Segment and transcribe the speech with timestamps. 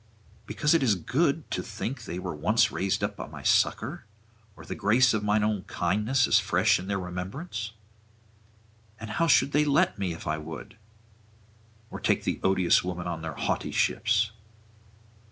[0.47, 4.03] because it is good to think they were once raised up by my [539 570]succour,
[4.55, 7.73] or the grace of mine old kindness is fresh in their remembrance?
[8.99, 10.75] And how should they let me, if I would?
[11.91, 14.31] or take the odious woman on their haughty ships?